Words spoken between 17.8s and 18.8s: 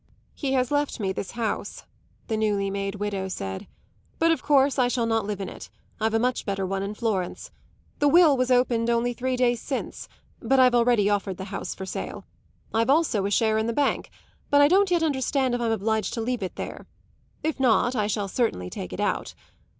I shall certainly